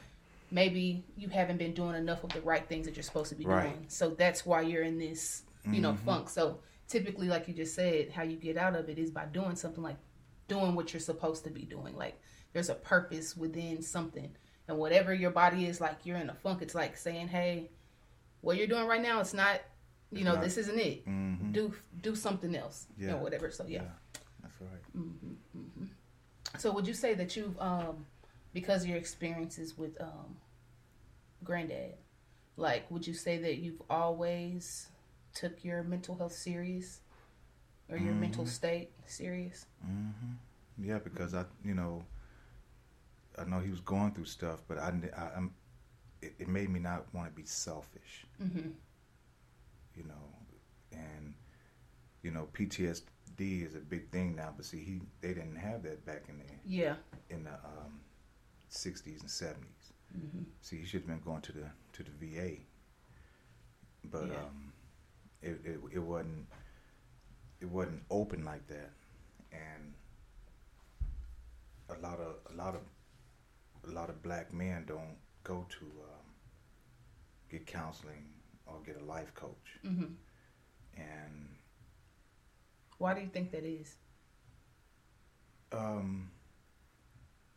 [0.53, 3.43] Maybe you haven't been doing enough of the right things that you're supposed to be
[3.43, 3.63] Right.
[3.73, 5.99] doing, so that's why you're in this you know Mhm.
[6.05, 6.29] funk.
[6.29, 9.55] So typically, like you just said, how you get out of it is by doing
[9.55, 9.97] something like
[10.47, 11.95] doing what you're supposed to be doing.
[11.95, 14.35] Like there's a purpose within something,
[14.67, 16.61] and whatever your body is like, you're in a funk.
[16.61, 17.71] It's like saying, hey,
[18.41, 19.59] what you're doing right now, it's not.
[20.11, 21.03] You It's know, not- this isn't it.
[21.05, 23.13] hmm Do do something else, Yeah.
[23.15, 23.49] or whatever.
[23.49, 23.89] So yeah.
[24.43, 24.83] That's right.
[24.91, 25.85] hmm hmm
[26.59, 28.05] So would you say that you've um
[28.53, 30.37] because of your experiences with um
[31.43, 31.95] granddad,
[32.57, 34.87] like would you say that you've always
[35.33, 37.01] took your mental health serious
[37.89, 38.49] or your mental Mhm.
[38.49, 39.65] state serious?
[39.81, 40.33] hmm
[40.77, 42.03] Yeah, because I, you know,
[43.37, 45.53] I know he was going through stuff, but I, I I'm,
[46.21, 48.69] it, it made me not want to be selfish, Mm-hmm.
[49.95, 50.29] you know,
[50.91, 51.33] and
[52.21, 56.05] you know, PTSD is a big thing now, but see, he they didn't have that
[56.05, 56.95] back in the Yeah.
[57.29, 57.99] in the um,
[58.69, 59.82] 60s and 70s.
[60.17, 60.43] Mm-hmm.
[60.61, 62.57] See, he should have been going to the to the VA,
[64.05, 64.37] but Yeah.
[64.37, 64.73] um,
[65.41, 66.45] it, it it wasn't
[67.59, 68.91] it wasn't open like that,
[69.51, 69.93] and
[71.89, 72.81] a lot of a lot of
[73.89, 76.25] a lot of black men don't go to um,
[77.49, 78.25] get counseling
[78.67, 80.13] or get a life coach, Mm-hmm.
[80.97, 81.49] and
[82.97, 83.95] Why do you think that is?
[85.71, 86.29] um,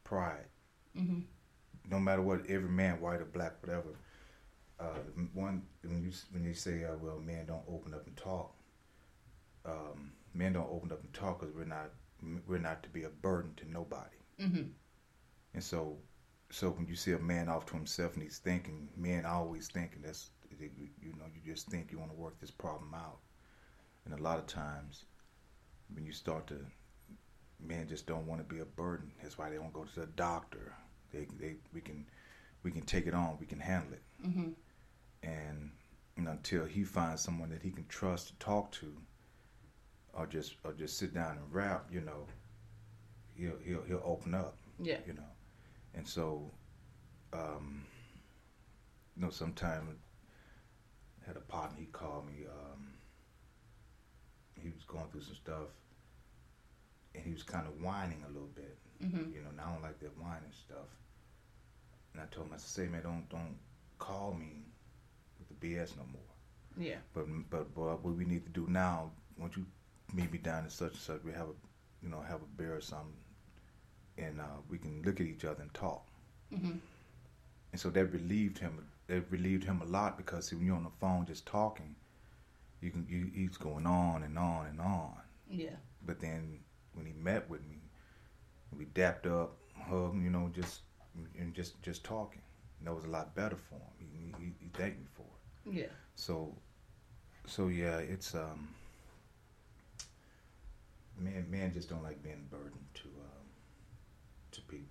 [0.05, 0.47] pride.
[0.97, 1.21] Mm-hmm.
[1.91, 3.97] No matter what, every man, white or black, whatever.
[4.79, 4.99] Uh,
[5.33, 8.55] one when you when you say, uh, "Well, men don't open up and talk,"
[9.65, 11.91] um, men don't open up and talk because we're not
[12.47, 14.17] we're not to be a burden to nobody.
[14.41, 14.69] Mm-hmm.
[15.55, 15.97] And so,
[16.51, 20.03] so when you see a man off to himself and he's thinking, men always thinking
[20.03, 23.19] that's you know you just think you want to work this problem out,
[24.05, 25.05] and a lot of times
[25.95, 26.59] when you start to
[27.61, 29.11] men just don't want to be a burden.
[29.23, 30.75] That's why they don't go to the doctor.
[31.17, 32.05] They they we can
[32.63, 33.37] we can take it on.
[33.41, 34.03] We can handle it.
[34.27, 34.49] Mm-hmm.
[35.23, 35.71] And
[36.17, 38.93] you know, until he finds someone that he can trust to talk to,
[40.13, 42.27] or just or just sit down and rap, you know,
[43.35, 44.99] he'll he'll he'll open up Yeah.
[45.07, 45.23] you know.
[45.95, 46.51] And so,
[47.33, 47.85] um,
[49.17, 49.97] you know, sometime
[51.23, 51.79] I had a partner.
[51.81, 52.45] He called me.
[52.47, 52.89] Um,
[54.63, 55.69] he was going through some stuff,
[57.15, 58.77] and he was kind of whining a little bit.
[59.03, 59.33] Mhm.
[59.35, 60.89] You know, and I don't like that whining stuff.
[62.17, 63.57] And I told him, I said, say, man, don't don't
[63.99, 64.65] call me
[65.39, 66.87] with the BS no more.
[66.89, 66.97] Yeah.
[67.13, 69.67] But but but what we need to do now, once you
[70.15, 71.55] meet me down in such and such, we have a
[72.03, 73.13] you know have a beer or something,
[74.17, 76.07] and uh, we can look at each other and talk.
[76.53, 76.79] Mm-hmm.
[77.73, 78.87] And so that relieved him.
[79.09, 81.95] That relieved him a lot because when you're on the phone just talking,
[82.81, 85.13] you can you, he's going on and on and on.
[85.51, 85.77] Yeah.
[86.07, 86.61] But then
[86.95, 87.77] when he met with me,
[88.77, 90.81] we dapped up, hugged, you know, just
[91.39, 92.43] and just just talking.
[92.79, 94.35] And that was a lot better for him.
[94.39, 95.73] He, he, he thanked me for it.
[95.81, 95.87] Yeah.
[96.15, 96.55] So,
[97.47, 98.69] so yeah, it's um,
[101.19, 103.47] man, man just don't like being a burden to um,
[104.53, 104.87] to people.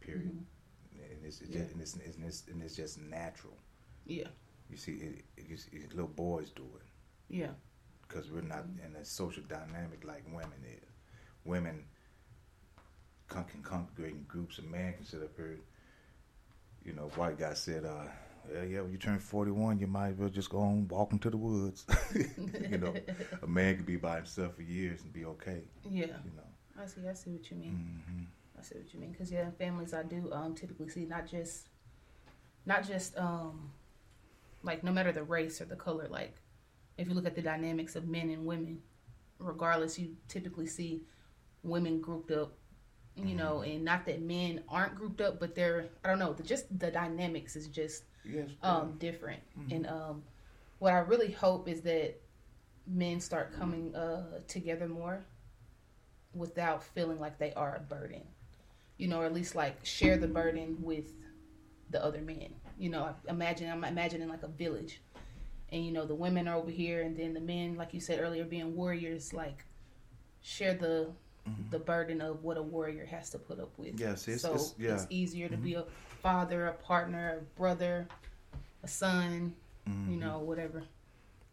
[0.00, 0.44] Period.
[0.94, 1.60] And it's, it's Yeah.
[1.62, 3.56] just, and it's, and it's and it's just natural.
[4.06, 4.28] Yeah.
[4.70, 6.86] You see, it, it, you see little boys do it
[7.34, 7.50] Yeah.
[8.06, 10.88] because we're not in a social dynamic like women is.
[11.44, 11.84] Women
[13.30, 14.58] con- can congregate in groups.
[14.58, 15.58] A man can sit up here.
[16.84, 18.04] You know, white guy said, uh,
[18.52, 21.30] "Yeah, yeah, when you turn forty-one, you might as well just go on walk into
[21.30, 22.94] the woods." you know,
[23.42, 25.62] a man can be by himself for years and be okay.
[25.88, 26.06] Yeah.
[26.24, 26.82] You know.
[26.82, 27.08] I see.
[27.08, 28.02] I see what you mean.
[28.06, 28.24] hmm
[28.58, 29.12] I see what you mean.
[29.12, 31.68] Because yeah, in families I do um, typically see not just,
[32.66, 33.70] not just um,
[34.62, 36.06] like no matter the race or the color.
[36.10, 36.34] Like
[36.98, 38.82] if you look at the dynamics of men and women,
[39.38, 41.02] regardless, you typically see
[41.62, 42.52] women grouped up.
[43.26, 46.32] You know, and not that men aren't grouped up, but they're I don't know.
[46.32, 48.48] The, just the dynamics is just Yes.
[48.62, 49.40] um, different.
[49.70, 50.22] And um,
[50.78, 52.20] what I really hope is that
[52.86, 55.24] men start coming uh, together more
[56.34, 58.22] without feeling like they are a burden.
[58.98, 61.12] You know, or at least like share the burden with
[61.90, 62.54] the other men.
[62.78, 65.00] You know, imagine I'm imagining like a village,
[65.70, 68.20] and you know the women are over here, and then the men, like you said
[68.20, 69.64] earlier, being warriors, like
[70.42, 71.08] share the
[71.70, 73.98] the burden of what a warrior has to put up with.
[73.98, 74.94] Yes, it's- so it's- yeah.
[74.94, 75.84] it's easier to be a
[76.22, 78.06] father, a partner, a brother,
[78.82, 79.54] a son,
[79.86, 80.82] you know, whatever.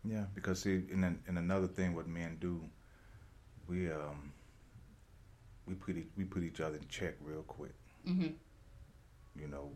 [0.04, 2.62] Yeah, because see, and and another thing, what men do,
[3.68, 4.32] we um,
[5.66, 7.74] we put we put each other in check real quick.
[8.06, 8.34] Mhm.
[9.36, 9.72] You know,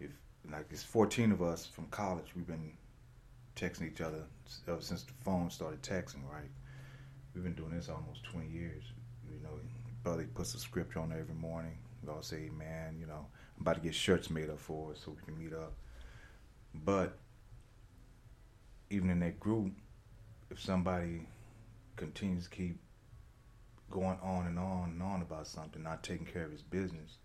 [0.00, 0.10] if
[0.50, 2.76] like it's fourteen of us from college, we've been
[3.56, 4.24] texting each other
[4.66, 6.28] ever since the phone started texting.
[6.30, 6.50] Right,
[7.34, 8.84] we've been doing this almost twenty years.
[10.04, 11.78] You brother puts a scripture on there every morning.
[12.02, 14.98] We all say, "Man, you know, I'm about to get shirts made up for us
[15.04, 15.74] so we can meet up."
[16.74, 17.18] But
[18.90, 19.72] even in that group,
[20.50, 21.26] if somebody
[21.94, 22.80] continues to keep
[23.90, 27.18] going on and on and on about something, not taking care of his business,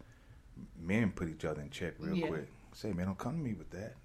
[0.79, 2.27] men put each other in check real Yeah.
[2.27, 2.47] quick.
[2.73, 3.95] Say, man, don't come to me with that.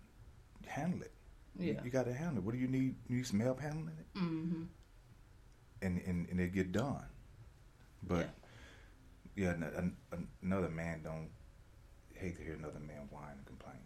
[0.67, 1.13] Handle it.
[1.59, 1.83] You- Yeah.
[1.85, 2.45] You, got to handle it.
[2.45, 2.95] What do you need?
[3.09, 4.15] You need some help handling it?
[4.15, 4.63] Mm-hmm.
[5.83, 7.05] And, and, and it get done.
[8.05, 8.42] But, yeah,
[9.37, 9.97] an-
[10.43, 11.31] another man don't
[12.15, 13.77] hate to hear another man whine and complain,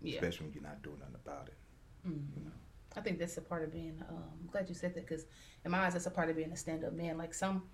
[0.00, 0.14] Yeah.
[0.16, 1.54] especially when you're not doing nothing about it.
[2.06, 2.36] Mhm.
[2.36, 2.52] You know?
[2.96, 4.02] I think that's a part of being.
[4.08, 5.26] Um, I'm glad you said that because
[5.64, 7.18] in my eyes, that's a part of being a stand-up man.
[7.18, 7.68] Like some,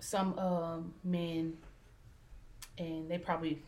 [0.00, 1.56] some um, men,
[2.76, 3.62] and they probably,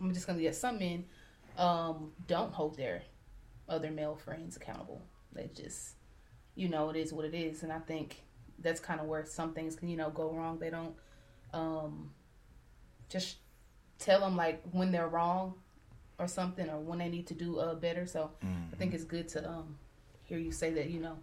[0.00, 1.06] I'm just gonna get some men,
[1.56, 3.02] um, don't hold their
[3.68, 5.00] other male friends accountable.
[5.32, 5.96] They just,
[6.54, 8.22] you know, it is what it is, and I think
[8.64, 10.58] that's kind of where some things can, you know, go wrong.
[10.58, 10.94] They don't,
[11.52, 12.10] um,
[13.08, 13.36] just
[14.00, 15.54] tell them like when they're wrong
[16.18, 18.06] or something or when they need to do uh, better.
[18.06, 18.30] So
[18.72, 19.76] I think it's good to um,
[20.24, 21.16] hear you say that, you know,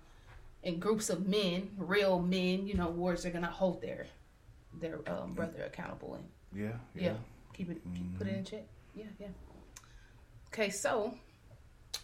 [0.64, 4.06] in groups of men, real men, you know, wards are going to hold their
[4.80, 6.24] their um, brother accountable and
[6.54, 7.14] Yeah, yeah, yeah.
[7.54, 8.66] keep it keep, put it in check.
[8.96, 9.28] Yeah, yeah.
[10.48, 11.14] Okay, so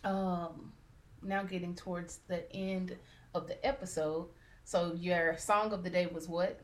[0.03, 0.73] um,
[1.21, 2.97] now getting towards the end
[3.33, 4.27] of the episode.
[4.67, 6.59] So your song of the day was what?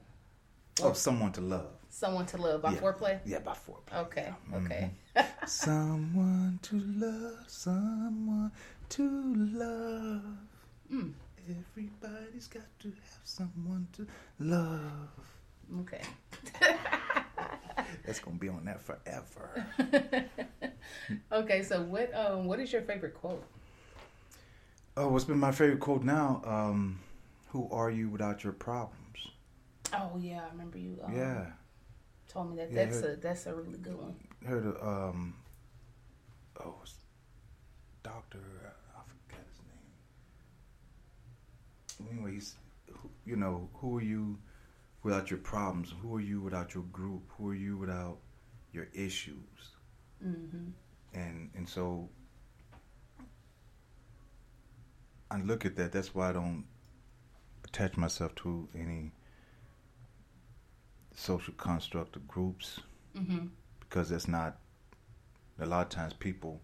[0.82, 1.72] Oh, someone to love.
[1.90, 2.82] Someone to love by Yeah.
[2.82, 3.20] Fourplay.
[3.24, 3.98] Yeah, by Fourplay.
[4.08, 4.58] Okay, yeah.
[4.58, 4.92] okay.
[5.48, 8.52] someone to love, someone
[8.90, 10.22] to love.
[10.92, 11.14] Mm.
[11.50, 14.06] Everybody's got to have someone to
[14.38, 15.10] love.
[15.80, 16.02] Okay.
[18.06, 19.66] That's gonna be on that forever.
[21.32, 23.46] okay, so what um what is your favorite quote?
[24.98, 26.42] oh, what's been my favorite quote now?
[26.46, 27.00] Um,
[27.54, 29.30] who are you without your problems?
[29.94, 31.46] Oh yeah, I remember you um, yeah,
[32.28, 32.72] told me that.
[32.72, 34.16] Yeah, That's her- a that's a really good one.
[34.44, 35.36] heard of um,
[36.60, 36.76] oh,
[38.02, 38.40] Doctor.
[38.98, 39.62] I forgot his
[42.02, 42.18] name.
[42.18, 42.56] Anyway, he's,
[43.24, 44.40] you know, who are you
[45.04, 45.94] without your problems?
[46.02, 47.22] Who are you without your group?
[47.38, 48.18] Who are you without
[48.72, 49.76] your issues?
[50.26, 50.70] Mm-hmm.
[51.14, 52.10] And and so
[55.30, 55.92] I look at that.
[55.92, 56.66] That's why I don't
[57.74, 59.12] attach myself to any
[61.16, 62.80] social construct of groups
[63.18, 63.46] Mm-hmm.
[63.80, 64.58] because that's not.
[65.60, 66.60] A lot of times people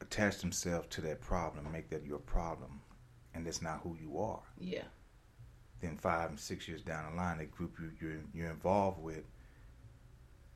[0.00, 2.80] attach themselves to that problem, make that your problem,
[3.32, 4.40] and that's not who you are.
[4.58, 4.82] Yeah.
[5.80, 9.22] Then five and six years down the line, the group you, you're you're involved with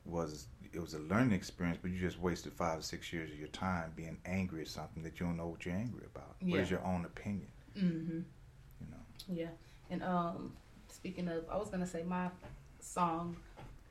[0.03, 3.39] was it was a learning experience, but you just wasted five or six years of
[3.39, 6.35] your time being angry at something that you don't know what you're angry about.
[6.41, 6.79] What is Yeah.
[6.79, 7.47] your own opinion?
[7.77, 8.19] Mm-hmm.
[9.27, 9.47] Yeah.
[9.89, 10.53] And um,
[10.89, 12.29] speaking of, I was gonna say my
[12.79, 13.35] song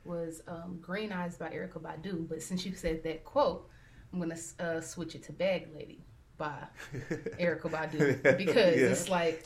[0.04, 3.68] was um, "Green Eyes" by Erykah Badu, but since you said that quote,
[4.12, 6.00] I'm gonna uh, switch it to "Bag Lady"
[6.38, 6.54] by
[7.38, 8.86] Erykah Badu because Yeah.
[8.88, 9.44] it's like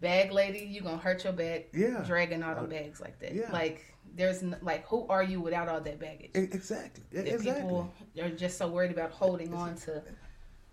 [0.00, 2.02] bag lady, you gonna hurt your back Yeah.
[2.06, 3.34] dragging all the bags like that.
[3.34, 3.50] Yeah.
[3.52, 6.30] Like there's n- like who are you without all that baggage?
[6.34, 7.04] Exactly.
[7.12, 7.62] That Exactly.
[7.62, 10.02] people are just so worried about holding on to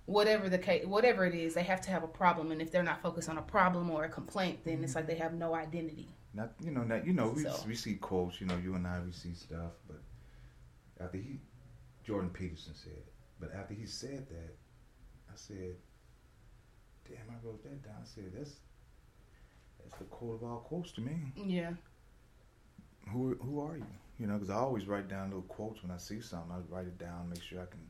[0.05, 2.83] whatever the case, whatever it is, they have to have a problem, and if they're
[2.83, 6.07] not focused on a problem or a complaint, then it's like they have no identity.
[6.33, 7.55] Not you know, not you know, we So.
[7.67, 10.01] we see quotes, you know, you and I we see stuff, but
[10.99, 11.39] after he
[12.03, 13.13] Jordan Peterson said it.
[13.39, 14.55] But after he said that,
[15.29, 15.75] I said,
[17.07, 17.95] Damn, I wrote that down.
[18.01, 18.55] I said, That's
[19.83, 21.33] that's the quote of all quotes to me.
[21.35, 21.71] Yeah,
[23.11, 23.85] Who who are you?
[24.19, 26.51] You know, because I always write down little quotes when I see something.
[26.51, 27.81] I write it down, make sure I can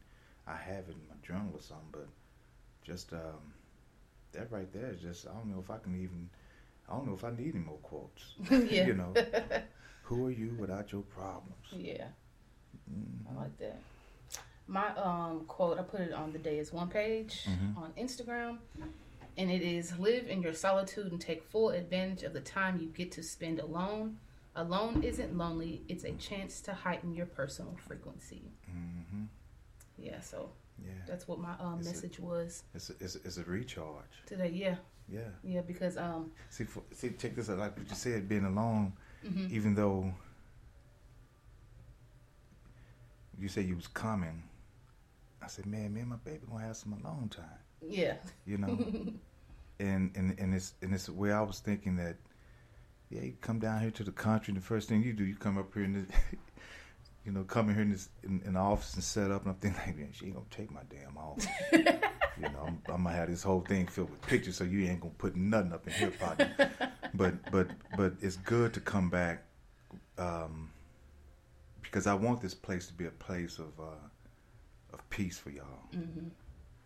[0.47, 1.87] I have it in my journal or something.
[1.91, 2.07] But
[2.83, 3.53] just um,
[4.33, 6.29] that right there is just I don't know if I can even
[6.89, 8.33] I don't know if I need any more quotes.
[8.69, 9.13] yeah, you know,
[10.03, 11.67] who are you without your problems?
[11.71, 12.07] yeah.
[12.91, 13.31] Mhm.
[13.31, 13.79] I like that.
[14.67, 17.77] My um quote, I put it on the day is one page Mhm.
[17.77, 18.57] on Instagram,
[19.37, 22.87] and it is live in your solitude and take full advantage of the time you
[22.87, 24.17] get to spend alone.
[24.55, 28.51] Alone isn't lonely; it's a chance to heighten your personal frequency.
[28.69, 29.12] Mhm.
[29.97, 30.49] Yeah, so
[30.83, 33.43] Yeah, that's what my um It's a- message was it's a, it's, a, it's a
[33.43, 34.05] recharge.
[34.25, 34.49] today.
[34.53, 34.75] Yeah,
[35.07, 35.29] Yeah.
[35.43, 37.57] yeah, because um, See, for, see, check this out.
[37.59, 38.93] Like what you said, being alone,
[39.25, 39.49] mhm.
[39.51, 40.13] even though
[43.39, 44.43] you say you was coming,
[45.41, 47.45] I said, man, me and my baby gonna have some alone time.
[47.81, 48.77] yeah, You know,
[49.79, 52.15] and and and it's and it's where I was thinking that,
[53.09, 55.35] yeah, you come down here to the country, and the first thing you do, you
[55.35, 56.07] come up here and.
[57.25, 59.57] You know, coming here in this in, in the office and set up, and I'm
[59.59, 61.47] thinking, like, man, she ain't gonna take my damn office.
[61.71, 64.99] you know, I'm, I'm gonna have this whole thing filled with pictures, so you ain't
[64.99, 66.51] gonna put nothing up in here, partner.
[67.13, 69.43] but but but it's good to come back,
[70.17, 70.69] um,
[71.81, 75.65] because I want this place to be a place of uh, of peace for y'all.
[75.93, 76.27] hmm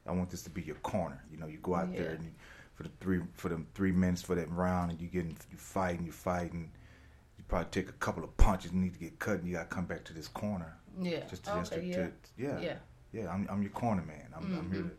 [0.06, 1.22] I want this to be your corner.
[1.30, 2.32] You know, you go out there and you,
[2.76, 6.06] for the three for them three minutes for that round, and you getting you fighting,
[6.06, 6.72] you fighting.
[7.48, 9.86] Probably take a couple of punches, need to get cut, and you got to come
[9.86, 10.76] back to this corner.
[11.00, 11.22] yeah.
[11.30, 11.96] Just to, just okay, to, yeah.
[11.96, 12.76] to yeah, yeah,
[13.14, 14.28] yeah, I'm I'm your corner man.
[14.36, 14.90] I'm I'm here Mhm.
[14.90, 14.96] to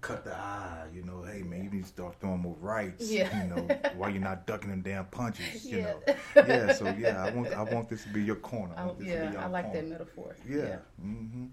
[0.00, 0.86] cut the eye.
[0.92, 3.08] You know, hey man, you need to start throwing more rights.
[3.10, 3.44] Yeah.
[3.44, 3.62] You know,
[3.96, 5.64] while you're not ducking them damn punches.
[5.64, 5.84] You yeah.
[5.84, 6.44] know.
[6.48, 6.72] Yeah.
[6.72, 8.74] So yeah, I want I want this to be your corner.
[8.76, 9.80] I I, want this to be yeah, I like corner.
[9.82, 10.36] that metaphor.
[10.48, 10.56] Yeah.
[10.56, 11.46] yeah, Mm-hmm.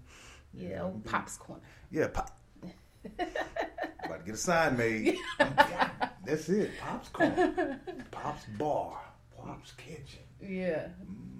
[0.54, 0.82] yeah.
[0.82, 1.62] old Pop's corner.
[1.92, 2.36] Yeah, pop.
[4.04, 5.16] About to get a sign made.
[6.24, 6.70] That's it.
[6.80, 7.80] Pop's corner.
[8.10, 8.98] Pop's bar.
[9.44, 10.22] Pop's kitchen.
[10.40, 10.88] Yeah.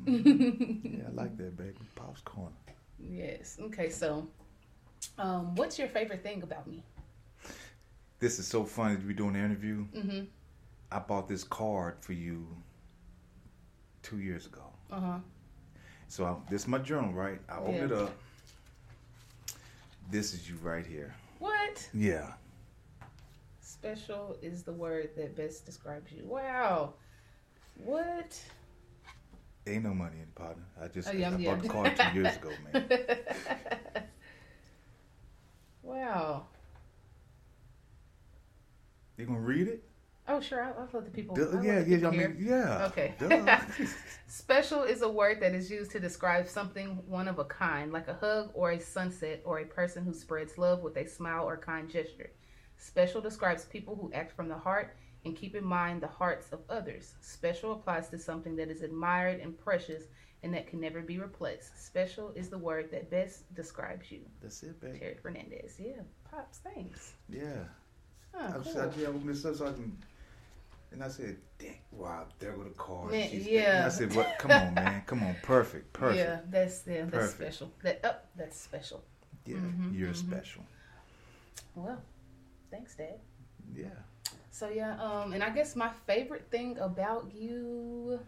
[0.06, 0.98] Mm.
[0.98, 1.74] Yeah, I like that, baby.
[1.94, 2.50] Pop's corner.
[2.98, 3.56] Yes.
[3.60, 3.88] Okay.
[3.90, 4.26] So,
[5.18, 6.82] um, what's your favorite thing about me?
[8.18, 9.86] This is so funny to be doing an interview.
[9.96, 10.24] Mm-hmm.
[10.90, 12.46] I bought this card for you
[14.02, 14.64] two years ago.
[14.90, 15.18] Uh huh.
[16.08, 17.40] So I, this is my journal, right?
[17.48, 17.84] I open Yeah.
[17.84, 18.14] it up.
[20.10, 21.14] This is you right here.
[21.38, 21.88] What?
[21.94, 22.32] Yeah.
[23.60, 26.24] Special is the word that best describes you.
[26.26, 26.94] Wow.
[27.84, 28.40] What?
[29.66, 30.64] Ain't no money in the partner.
[30.80, 31.54] I just Oh, yeah, I yeah.
[31.54, 32.88] bought the card two years ago, man.
[35.82, 36.46] wow.
[39.16, 39.84] You gonna read it?
[40.28, 40.62] Oh, sure.
[40.62, 41.34] I'll, I'll let the people.
[41.34, 41.84] Duh, yeah, yeah.
[41.84, 42.86] people I mean, yeah.
[42.86, 43.14] Okay.
[44.26, 48.08] Special is a word that is used to describe something one of a kind, like
[48.08, 51.56] a hug or a sunset, or a person who spreads love with a smile or
[51.56, 52.30] kind gesture.
[52.78, 56.60] Special describes people who act from the heart and keep in mind the hearts of
[56.68, 57.14] others.
[57.20, 60.04] Special applies to something that is admired and precious
[60.42, 61.84] and that can never be replaced.
[61.86, 64.20] Special is the word that best describes you.
[64.40, 64.98] That's it, baby.
[64.98, 65.76] Terry Fernandez.
[65.78, 66.02] Yeah.
[66.30, 67.12] Pops, thanks.
[67.28, 67.64] Yeah.
[68.34, 68.64] I cool.
[68.64, 69.96] said, I opened this up so I can.
[70.90, 73.76] And I said, "Dang, wow, there go the card." Man, yeah.
[73.78, 74.38] And I said, "What?
[74.38, 75.02] Come on, man.
[75.06, 76.18] Come on, perfect, perfect.
[76.18, 77.40] Yeah, that's yeah, that's Perfect.
[77.54, 77.72] special.
[77.82, 79.02] That oh, that's special.
[79.46, 80.16] Yeah, Mhm, you're mhm.
[80.16, 80.62] special.
[81.74, 82.02] Well,
[82.70, 83.20] thanks, Dad.
[83.74, 83.86] Yeah.
[84.52, 88.20] So yeah, um, and I guess my favorite thing about you,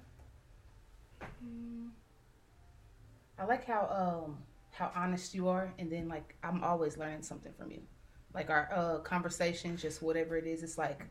[1.22, 1.90] mm,
[3.38, 3.88] I like how
[4.24, 4.38] um
[4.72, 7.82] how honest you are, and then like I'm always learning something from you.
[8.34, 11.02] Like our uh conversations, just whatever it is, it's like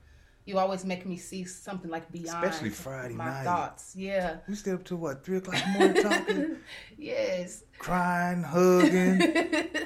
[0.45, 3.43] you always make me see something like beyond Especially Friday my night.
[3.45, 3.95] thoughts.
[3.95, 4.37] Yeah.
[4.47, 6.55] We stay up till what three o'clock in the morning talking,
[6.97, 7.63] Yes.
[7.79, 9.19] crying, hugging,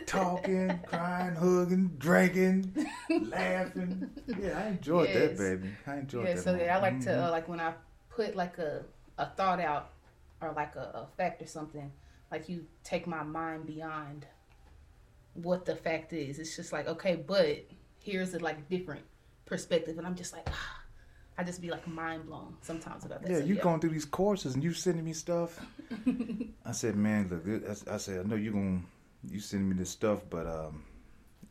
[0.05, 2.73] talking, crying, hugging, drinking,
[3.29, 4.09] laughing.
[4.41, 5.69] Yeah, I enjoyed that, baby.
[5.85, 6.29] I enjoyed that.
[6.29, 6.43] Yeah, that.
[6.43, 7.27] so yeah, I like to Mhm.
[7.27, 7.73] uh, like when I
[8.09, 8.83] put like a
[9.19, 9.89] a thought out
[10.41, 11.91] or like a, a fact or something,
[12.31, 14.25] like you take my mind beyond
[15.33, 16.39] what the fact is.
[16.39, 17.65] It's just like okay, but
[17.99, 19.01] here's a like different
[19.47, 20.83] perspective, and I'm just like, ah,
[21.37, 23.31] I just be like mind blown sometimes about that.
[23.31, 25.59] Yeah, So, you going through these courses and you sending me stuff.
[26.65, 27.43] I said, man, look,
[27.89, 28.85] I I said, I know you going
[29.27, 30.83] you sending me this stuff, but um,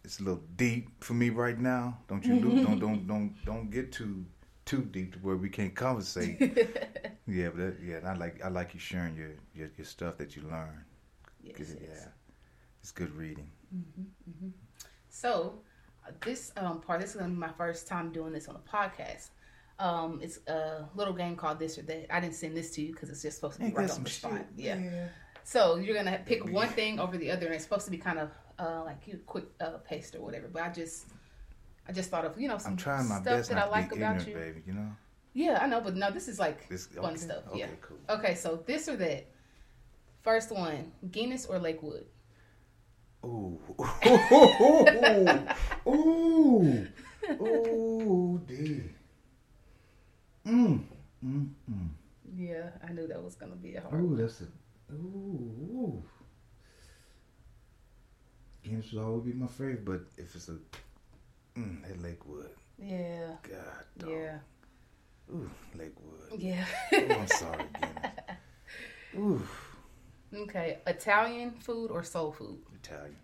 [0.04, 1.98] it's a little deep for me right now.
[2.08, 4.24] Don't you do, don't don't don't don't get too
[4.64, 6.40] too deep to where we can't conversate.
[7.26, 10.36] yeah, but that, yeah, I like I like you sharing your your, your stuff that
[10.36, 10.84] you learn.
[11.42, 11.74] Yes, yes.
[11.80, 12.08] Yeah,
[12.82, 13.50] it's good reading.
[15.08, 15.65] So uh,
[16.24, 19.30] this um, part, this is gonna be my first time doing this on a podcast.
[19.78, 22.14] Um, it's a little game called This or That.
[22.14, 24.02] I didn't send this to you because it's just supposed to be Ain't right on
[24.04, 24.46] the spot.
[24.56, 25.08] Yeah.
[25.44, 26.50] So you're gonna pick Yeah.
[26.50, 29.20] one thing over the other, and it's supposed to be kind of uh, like you
[29.26, 30.48] quick uh, paste or whatever.
[30.48, 31.06] But I just,
[31.88, 33.86] I just thought of you know some I'm trying my stuff best that I like
[33.92, 34.34] about ignorant, you.
[34.34, 34.62] baby.
[34.66, 34.90] You know,
[35.34, 37.44] Yeah, I know, but no, this is like this fun stuff.
[37.48, 37.66] Okay, Yeah.
[37.82, 37.98] cool.
[38.08, 39.26] Okay, so this or that.
[40.22, 42.06] First one, Guinness or Lakewood.
[43.26, 43.58] Ooh.
[45.86, 45.88] Ooh.
[45.88, 46.86] Ooh.
[47.40, 48.82] Ooh, D.
[50.46, 50.80] Mm.
[51.24, 51.48] Mm.
[51.70, 51.88] Mm.
[52.36, 53.94] Yeah, I knew that was gonna be a hard.
[53.94, 54.16] Ooh, one.
[54.16, 54.44] that's a.
[54.92, 54.96] Ooh.
[55.74, 56.02] ooh.
[58.62, 60.56] Guinness will always be my favorite, but if it's a.
[61.58, 62.50] Mm, that Lakewood.
[62.78, 64.10] Yeah, God, dog.
[64.10, 64.38] yeah,
[65.32, 66.38] Ooh, Lakewood.
[66.38, 66.64] yeah.
[66.94, 68.12] Ooh, I'm sorry, Guinness.
[69.18, 69.42] Ooh,
[70.34, 72.58] Okay, Italian food or soul food?
[72.74, 73.16] Italian.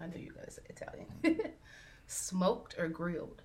[0.00, 1.52] I knew you were gonna say Italian.
[2.06, 3.42] Smoked or grilled?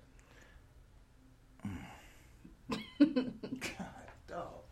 [2.98, 4.62] God, dog.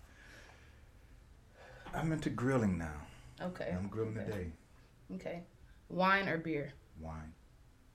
[1.94, 2.94] I'm into grilling now.
[3.42, 3.74] Okay.
[3.76, 4.26] I'm grilling okay.
[4.30, 4.46] today.
[5.14, 5.42] Okay.
[5.88, 6.72] Wine or beer?
[7.00, 7.32] Wine.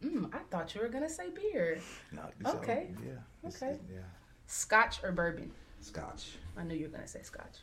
[0.03, 1.79] Mm, I thought you were gonna say beer.
[2.11, 2.89] No, it's all- Okay.
[3.05, 3.49] yeah.
[3.49, 3.79] Okay.
[3.91, 3.99] Yeah.
[4.47, 5.51] Scotch or bourbon?
[5.79, 6.37] Scotch.
[6.57, 7.59] I knew you were gonna say Scotch.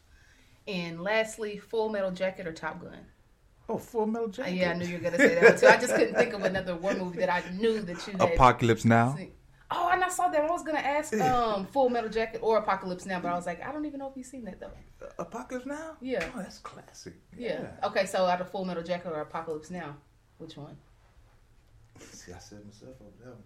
[0.68, 2.98] And lastly, Full Metal Jacket or Top Gun?
[3.68, 4.54] Oh, Full Metal Uh, Jacket.
[4.54, 5.66] yeah, I knew you were gonna say that one too.
[5.66, 8.32] I just couldn't think of another war movie that I knew that you had.
[8.34, 9.16] Apocalypse Now.
[9.16, 9.32] seen.
[9.74, 10.42] Oh, and I saw that.
[10.44, 13.62] I was gonna ask um, Full Metal Jacket or Apocalypse Now, but I was like,
[13.66, 14.70] I don't even know if you've seen that though.
[15.18, 15.96] Apocalypse Now?
[16.00, 16.28] Yeah.
[16.34, 17.14] Oh, that's classic.
[17.36, 17.68] Yeah.
[17.82, 19.96] Okay, so out of Full Metal Jacket or Apocalypse Now,
[20.38, 20.76] which one?
[22.00, 23.42] See, I set myself up that one.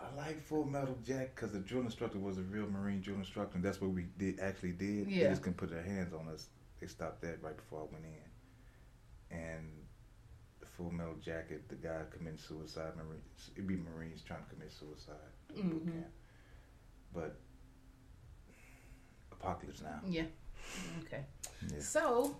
[0.00, 3.56] I like Full Metal Jack because the drill instructor was a real Marine drill instructor,
[3.56, 5.08] and that's what we did actually did.
[5.08, 6.46] They just couldn't put their hands on us.
[6.80, 9.36] They stopped that right before I went in.
[9.38, 9.66] And
[10.60, 12.92] the Full Metal Jacket, the guy committed suicide.
[12.96, 15.14] Marines, it'd be Marines trying to commit suicide
[15.54, 15.92] boot Mhm.
[15.92, 16.06] camp.
[17.12, 17.36] But
[19.32, 20.00] Apocalypse Now.
[20.06, 20.26] Yeah.
[21.04, 21.24] Okay.
[21.72, 21.80] Yeah.
[21.80, 22.36] So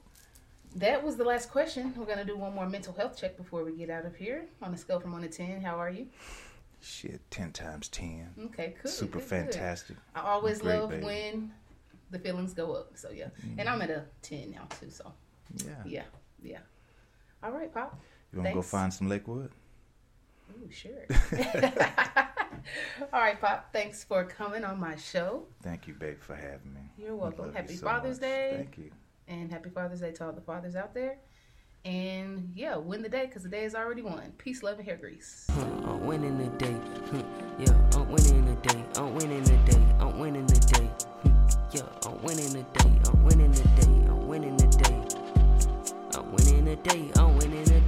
[0.76, 1.94] that was the last question.
[1.96, 4.46] We're gonna do one more mental health check before we get out of here.
[4.62, 6.08] On a scale from one to ten, how are you?
[6.82, 8.28] Shit, ten times ten.
[8.46, 8.90] Okay, good.
[8.90, 9.28] Super good, good.
[9.28, 9.96] fantastic.
[10.14, 11.04] I always Great, love baby.
[11.04, 11.52] when
[12.10, 12.92] the feelings go up.
[12.96, 13.60] So yeah, mm-hmm.
[13.60, 14.90] and I'm at a ten now too.
[14.90, 15.12] So
[15.66, 15.72] Yeah.
[15.84, 16.02] yeah,
[16.42, 16.58] yeah.
[17.42, 17.98] All right, Pop.
[18.32, 19.50] You want to go find some Lakewood?
[20.52, 21.06] Ooh, sure.
[23.12, 23.72] All right, Pop.
[23.72, 26.80] Thanks for coming on my show, Thank you, babe, for having me.
[26.98, 27.52] You're welcome.
[27.52, 28.28] Happy you so Father's much.
[28.28, 28.52] Day.
[28.56, 28.90] Thank you.
[29.28, 31.18] and happy Father's Day to all the fathers out there.
[31.84, 34.32] And yeah, win the day because the day is already won.
[34.36, 35.46] Peace, love, and hair grease.
[35.56, 36.76] I'm winning the day.
[37.58, 38.84] Yeah, I'm winning the day.
[38.96, 39.82] I'm winning the day.
[39.98, 40.84] I'm winning the day.
[41.22, 41.36] Hmm,
[41.72, 43.00] yeah, I'm winning the day.
[43.06, 44.08] I'm winning the day.
[44.08, 45.00] I'm winning the day.
[46.14, 47.10] I'm winning the day.
[47.16, 47.80] I'm winning the